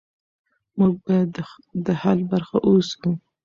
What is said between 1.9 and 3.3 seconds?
حل برخه اوسو.